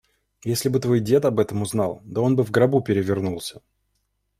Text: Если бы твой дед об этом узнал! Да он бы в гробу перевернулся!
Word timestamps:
Если 0.43 0.67
бы 0.67 0.79
твой 0.79 0.99
дед 0.99 1.25
об 1.25 1.39
этом 1.39 1.61
узнал! 1.61 2.01
Да 2.05 2.21
он 2.21 2.35
бы 2.35 2.43
в 2.43 2.49
гробу 2.49 2.81
перевернулся! 2.81 3.61